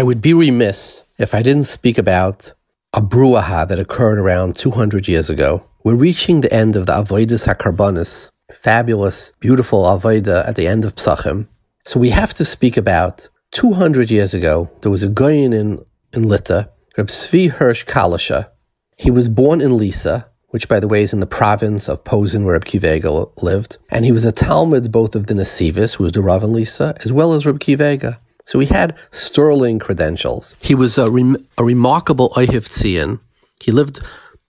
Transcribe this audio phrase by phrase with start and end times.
[0.00, 2.54] I would be remiss if I didn't speak about
[2.94, 5.66] a bruaha that occurred around 200 years ago.
[5.84, 10.94] We're reaching the end of the Avoidus HaKarbonis, fabulous, beautiful Avoida at the end of
[10.94, 11.48] Psachim.
[11.84, 15.84] So we have to speak about 200 years ago, there was a Goyin in,
[16.14, 18.48] in Lita, Reb Tzvi Hirsch Kalischer.
[18.96, 22.46] He was born in Lissa, which by the way is in the province of Posen
[22.46, 23.76] where Reb Akiva Eiger lived.
[23.90, 26.96] And he was a Talmud both of the Nesivas, who was the Rav in Lissa,
[27.04, 28.18] as well as Reb Akiva Eiger.
[28.44, 30.56] So he had sterling credentials.
[30.60, 33.20] He was a, rem- a remarkable Oihiv
[33.60, 34.00] He lived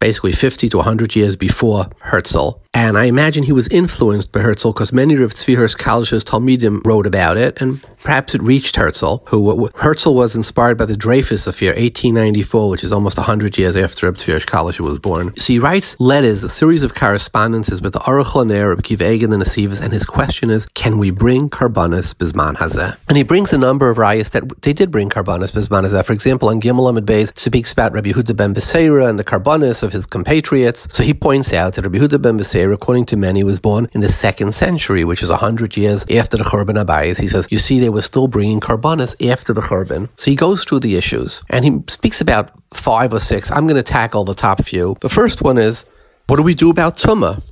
[0.00, 2.61] basically 50 to 100 years before Herzl.
[2.74, 6.80] And I imagine he was influenced by Herzl because many of Tzvi Hirsch Kalish's Talmidim
[6.86, 11.46] wrote about it, and perhaps it reached Herzl, who Herzl was inspired by the Dreyfus
[11.46, 15.36] affair, 1894, which is almost 100 years after Tzvi Hirsch was born.
[15.38, 19.32] So he writes letters, a series of correspondences with the Aruch LaNer, Akiva Eiger, and
[19.34, 22.96] the Nesivas, and his question is, can we bring Karbanis Bisman Hazeh?
[23.06, 26.06] And he brings a number of rayas that they did bring Karbanis Bisman Hazeh.
[26.06, 29.82] For example, on Gimel Amid Beis speaks about Rabbi Yehuda ben Beseira and the Karbanis
[29.82, 30.88] of his compatriots.
[30.90, 33.88] So he points out that Rabbi Yehuda ben Beseira according to many, he was born
[33.92, 37.18] in the second century, which is 100 years after the Churban Abayis.
[37.18, 40.08] He says, you see, they were still bringing Karbanis after the Churban.
[40.16, 43.50] So he goes through the issues and he speaks about five or six.
[43.50, 44.96] I'm going to tackle the top few.
[45.00, 45.86] The first one is,
[46.28, 47.42] what do we do about Tumah?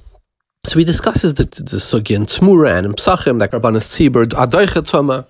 [0.65, 5.27] So he discusses the, the, the Sugyan Tmura and Psachim, that Karbanis Tzibur, Adoicha Tumah,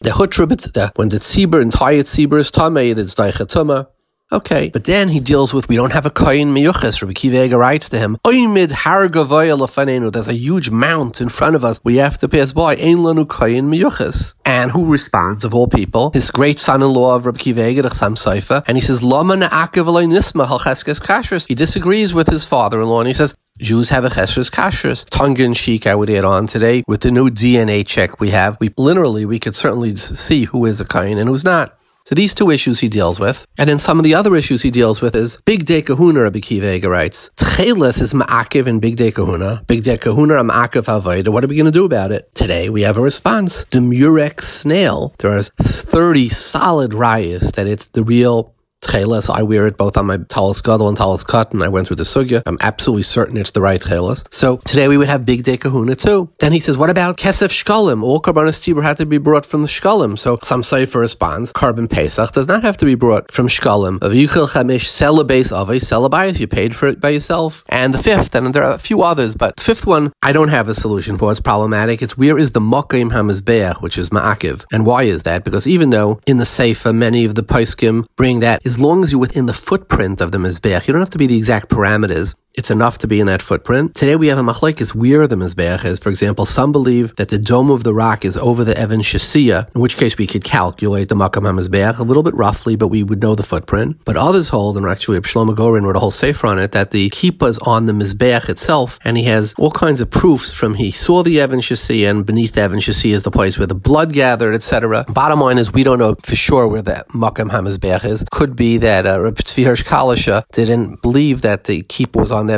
[0.00, 3.86] the Hutribit, the, when the Tzibur, entire Tzibur is Tumah, it's Doicha Tumah.
[4.32, 7.02] Okay, but then he deals with we don't have a koyin miyuches.
[7.02, 11.64] Rabbi Akiva Eiger writes to him, "Oimid har There's a huge mount in front of
[11.64, 11.80] us.
[11.82, 12.76] We have to pass by.
[12.76, 14.34] Ein lanu koyin miyuches.
[14.44, 16.12] And who responds of all people?
[16.14, 19.86] His great son-in-law of Rabbi Akiva Eiger, the Chasam Sofer, and he says, "Lama na'akev
[20.06, 24.48] nisma halcheskes kashrus." He disagrees with his father-in-law, and he says, Jews have a chesres
[24.48, 25.04] kashrus.
[25.10, 28.56] Tongue in cheek, I would add on today with the new DNA check we have.
[28.58, 31.76] We literally we could certainly see who is a kain and who's not.
[32.10, 33.46] So these two issues he deals with.
[33.56, 36.88] And then some of the other issues he deals with is Bigdei Kehunah, Rabbi Kiva
[36.88, 37.30] writes.
[37.36, 39.64] Tchelis is ma'akiv in Bigdei Kehunah.
[39.68, 41.28] Big Day Kahuna, ma'akiv havaida.
[41.28, 42.34] What are we going to do about it?
[42.34, 43.62] Today we have a response.
[43.66, 45.14] The Murex snail.
[45.18, 49.30] There are 30 solid rayas that it's the real Tchelas.
[49.30, 51.62] I wear it both on my talis gadol and talis katan.
[51.62, 52.42] I went through the sugya.
[52.46, 54.26] I'm absolutely certain it's the right tchelas.
[54.32, 56.30] So today we would have bigdei kehunah too.
[56.38, 58.02] Then he says, what about kesef shkalim?
[58.02, 60.18] All karbanis tzibur had to be brought from the shkalim.
[60.18, 63.98] So some for responds, korban pesach does not have to be brought from shkalim.
[63.98, 66.40] Avyuchel chamish selabase ave selabais.
[66.40, 67.64] You paid for it by yourself.
[67.68, 70.48] And the fifth, and there are a few others, but the fifth one I don't
[70.48, 71.30] have a solution for.
[71.30, 72.02] It's problematic.
[72.02, 74.64] It's where is the mokim hamizbeach, which is ma'akiv.
[74.72, 75.44] And why is that?
[75.44, 79.10] Because even though in the sefer many of the paiskim bring that as long as
[79.10, 82.36] you're within the footprint of the Mizbeach, you don't have to be the exact parameters
[82.54, 83.94] it's enough to be in that footprint.
[83.94, 86.00] Today we have a machlekes where the mizbeach is.
[86.00, 89.72] For example, some believe that the dome of the rock is over the Evan Shasiya,
[89.74, 93.02] in which case we could calculate the makam hamizbeach a little bit roughly, but we
[93.02, 94.00] would know the footprint.
[94.04, 97.08] But others hold, and actually Shlomo Goren wrote a whole sefer on it, that the
[97.10, 100.90] kippah is on the mizbeach itself, and he has all kinds of proofs from he
[100.90, 104.12] saw the Evan Shasiya, and beneath the Evan Shasiya is the place where the blood
[104.12, 105.04] gathered, etc.
[105.08, 108.24] Bottom line is we don't know for sure where that makam hamizbeach is.
[108.30, 112.49] Could be that uh, Tzvi Hirsch Kalischer didn't believe that the kippah was on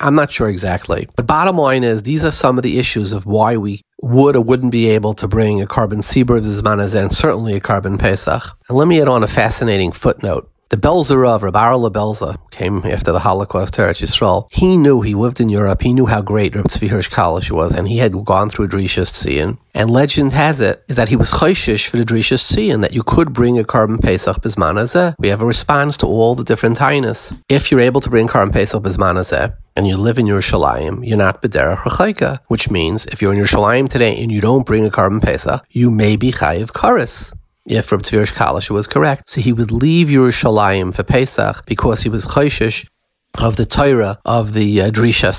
[0.00, 1.08] I'm not sure exactly.
[1.16, 4.42] But bottom line is, these are some of the issues of why we would or
[4.42, 8.42] wouldn't be able to bring a korban Tzibur Zmanaz and certainly a korban Pesach.
[8.68, 10.50] And let me add on a fascinating footnote.
[10.70, 14.48] The Belzer of Reb Arla Belzer came after the Holocaust to Eretz Yisrael.
[14.50, 15.80] He knew he lived in Europe.
[15.80, 19.10] He knew how great Reb Tzvi Hirsch Kalish was, and he had gone through Drishas
[19.10, 19.56] Tzion.
[19.72, 23.02] And legend has it is that he was chayshish for the Drishas Tzion, that you
[23.02, 27.34] could bring a korban Pesach Bisman We have a response to all the different tainas.
[27.48, 31.40] If you're able to bring korban Pesach Bisman and you live in Yerushalayim, you're not
[31.40, 35.22] Bederach Rechaika, which means if you're in Yerushalayim today and you don't bring a korban
[35.22, 37.32] Pesach, you may be Chayiv Karis
[37.68, 39.28] if Reb Tzvi Hirsch Kalish was correct.
[39.30, 42.88] So he would leave Yerushalayim for Pesach because he was chayshish
[43.40, 45.38] of the Torah of the uh, Drishas.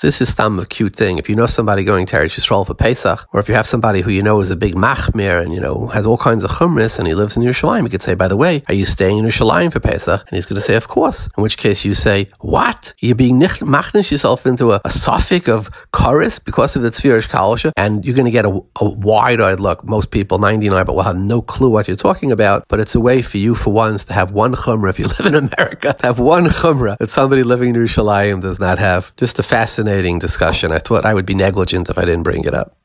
[0.00, 1.18] This is some a cute thing.
[1.18, 4.00] If you know somebody going to Eretz Yisrael for Pesach, or if you have somebody
[4.00, 6.98] who you know is a big machmir and you know has all kinds of chumris
[6.98, 9.24] and he lives in Yerushalayim, you could say, by the way, are you staying in
[9.24, 10.20] Yerushalayim for Pesach?
[10.20, 11.28] And he's going to say, of course.
[11.36, 12.92] In which case you say, what?
[12.98, 17.28] You're being machnish yourself into a, a suffix of chorus because of the Tzvi Hirsch
[17.28, 19.84] Kalischer, and you're going to get a, a wide-eyed look.
[19.84, 22.64] Most people, 99, but will have no clue what you're talking about.
[22.68, 24.90] But it's a way for you, for once, to have one chumrah.
[24.90, 28.58] If you live in America, to have one chumrah that somebody living in Yerushalayim does
[28.58, 29.14] not have.
[29.16, 30.72] Just a fascinating discussion.
[30.72, 32.76] I thought I would be negligent if I didn't bring it up.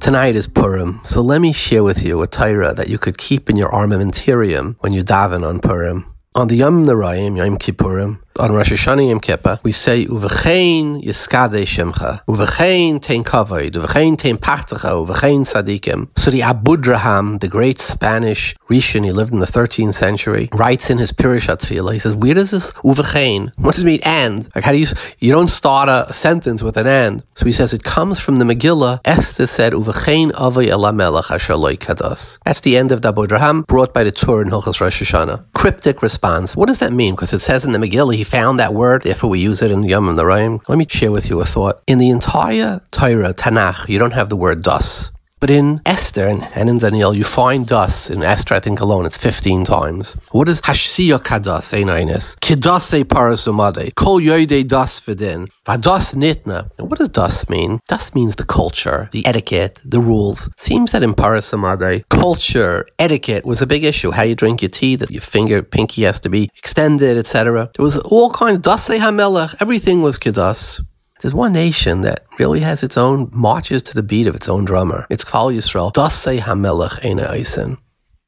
[0.00, 3.48] Tonight is Purim, so let me share with you a Torah that you could keep
[3.48, 6.04] in your armamentarium when you daven on Purim.
[6.34, 11.62] On the Yomim Noraim, Yom Kippurim, on Rosh Hashanah Yom Kippur, we say Uvechein Yiskade
[11.62, 16.08] Shemcha, Uvechein Tein Kavod, Uvechein Tein Pachtacha, Uvechein Sadikim.
[16.18, 20.98] So the Abudraham, the great Spanish Rishon, he lived in the 13th century, writes in
[20.98, 24.48] his Pirishat he says, where does this Uvechein, what does it mean and?
[24.54, 24.86] Like how do you,
[25.18, 27.22] you don't start a sentence with an and.
[27.34, 32.38] So he says it comes from the Megillah, Esther said, Uvechein Avay Elamelech Asher Kadas.
[32.44, 35.44] That's the end of the Abudraham, brought by the Torah in Hilchas Rosh Hashanah.
[35.52, 36.56] Cryptic response.
[36.56, 37.14] What does that mean?
[37.14, 39.82] Because it says in the Megillah, he found that word, therefore we use it in
[39.82, 40.60] Yom and the Rayim.
[40.68, 41.82] Let me share with you a thought.
[41.88, 45.09] In the entire Torah, Tanakh, you don't have the word das.
[45.40, 49.16] But in Esther and, in Daniel, you find das in Esther, I think alone, it's
[49.16, 50.14] 15 times.
[50.32, 52.38] What is Hashsiya Kadas, Einainis?
[52.40, 56.68] Kidase Paras uMadai, Kol Yoide Das Vidin, Vadas Nitna.
[56.78, 57.80] what does das mean?
[57.88, 60.50] Das means the culture, the etiquette, the rules.
[60.58, 64.10] Seems that in Paras uMadai, culture, etiquette was a big issue.
[64.10, 67.70] How you drink your tea, that your finger, pinky has to be extended, etc.
[67.74, 70.84] There was all kinds, Dase Hamelech, everything was Kidas.
[71.20, 74.64] There's one nation that really has its own marches to the beat of its own
[74.64, 75.06] drummer.
[75.10, 75.92] It's Klal Yisrael.
[75.92, 77.76] Dasei Hamelech Eina Eisen.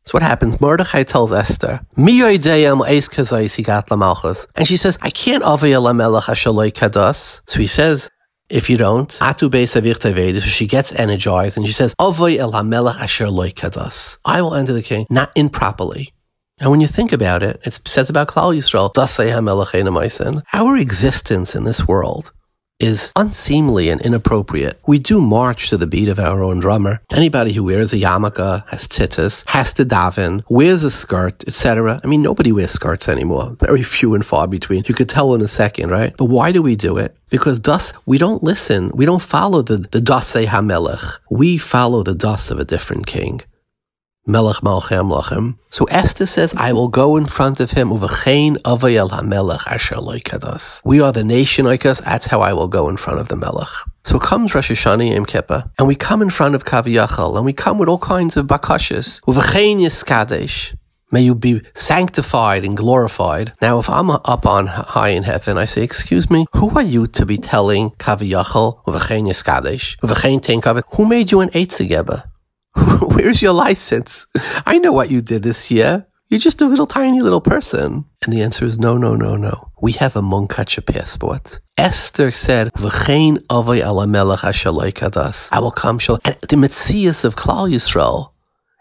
[0.05, 0.61] So what happens?
[0.61, 2.09] Mordechai tells Esther, And
[4.67, 7.41] she says, I can't avay lamelech ashaloi kadas.
[7.47, 8.11] So he says,
[8.51, 12.55] if you don't, atu so she gets energized and she says, Avay el.
[12.55, 16.13] I will enter the king, not improperly.
[16.61, 21.55] And when you think about it, it says about Klal Yisrael, Dasei hamelech Our existence
[21.55, 22.33] in this world
[22.83, 24.81] is unseemly and inappropriate.
[24.87, 27.01] We do march to the beat of our own drummer.
[27.13, 32.01] Anybody who wears a yarmulke, has tzitzis, has to daven, wears a skirt, etc.
[32.03, 33.57] I mean, nobody wears skirts anymore.
[33.61, 34.83] Very few and far between.
[34.87, 36.15] You could tell in a second, right?
[36.17, 37.17] But why do we do it?
[37.31, 38.91] Because thus we don't listen.
[38.95, 41.19] We don't follow the, the Dasei HaMelech.
[41.31, 43.41] We follow the das of a different king.
[44.25, 45.59] Melech Malchem Lachem.
[45.71, 49.99] So Esther says, I will go in front of him uvachein avayel hamelech asher.
[50.85, 53.35] We are the nation like us, that's how I will go in front of the
[53.35, 53.69] Melech.
[54.05, 57.53] So comes Rosh Hashanah Yom Kippur, and we come in front of Kaviyachal, and we
[57.53, 59.21] come with all kinds of bakashas.
[59.23, 60.77] Uvachein yiskadesh.
[61.11, 63.53] May you be sanctified and glorified.
[63.61, 67.09] Now, if I'm up on high in heaven, I say, excuse me, who are you
[67.09, 72.32] to be telling Kaviyachal, Uvachein yiskadesh, Uvachein tein Who made you an Eitzegeba?
[73.03, 74.27] Where's your license?
[74.67, 76.07] I know what you did this year.
[76.29, 78.07] You're just a little tiny little person.
[78.23, 79.71] And the answer is no, no, no, no.
[79.83, 81.61] We have a Munkacha passport.
[81.77, 84.41] Esther said, V'chein avay ala melech
[84.95, 85.51] kadas.
[85.53, 86.19] I will come shal.
[86.25, 88.33] And the Metzias of Klal Yisrael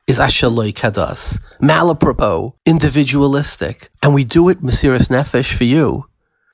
[0.08, 1.42] is ashaloi kadas.
[1.62, 3.90] Malapropos, individualistic.
[4.02, 6.06] And we do it, Mesiris Nefesh, for you.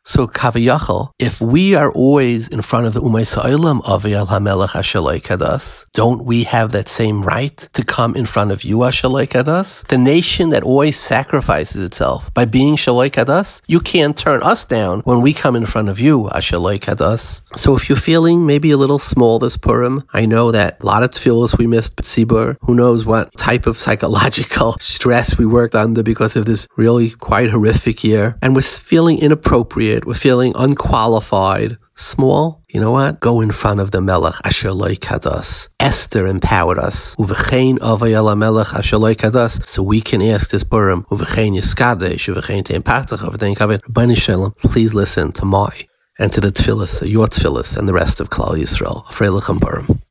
[0.07, 5.85] So kaviyachal, if we are always in front of the Umay of HaMelech Ashalei Kadas,
[5.91, 9.85] don't we have that same right to come in front of you Ashalei Kadas?
[9.87, 15.01] The nation that always sacrifices itself by being Shalei Kadas, you can't turn us down
[15.01, 17.41] when we come in front of you Ashalei Kadas.
[17.59, 21.03] So if you're feeling maybe a little small this Purim, I know that a lot
[21.03, 25.75] of tefillahs we missed, but Tzibur, who knows what type of psychological stress we worked
[25.75, 31.77] under because of this really quite horrific year, and we're feeling inappropriate we're feeling unqualified,
[31.95, 32.61] small.
[32.69, 33.19] You know what?
[33.19, 35.69] Go in front of the Melech Asher Kadas.
[35.79, 37.15] Esther empowered us.
[37.15, 39.65] Uvechein avayel Melech Asher Kadas.
[39.65, 41.03] So we can ask this Purim.
[41.03, 42.33] Uvechein Yiskadesh.
[42.33, 43.19] Uvechein Tein Patach.
[43.19, 44.17] Uvechein Kavit.
[44.17, 44.51] Shalom.
[44.59, 45.87] Please listen to my
[46.19, 49.05] and to the Tfilis, your Tfilis, and the rest of Klal Yisrael.
[49.05, 50.01] Freilichem Purim.